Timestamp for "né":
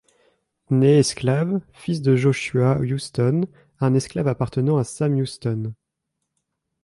0.71-0.97